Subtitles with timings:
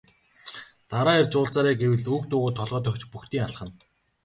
[0.89, 3.73] Дараа ирж уулзаарай гэвэл үг дуугүй толгой дохиж бөгтийн алхана.